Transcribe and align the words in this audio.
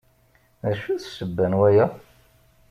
D 0.61 0.63
acu 0.69 0.93
d 0.95 1.01
ssebba 1.03 1.45
n 1.51 1.57
waya? 1.59 1.85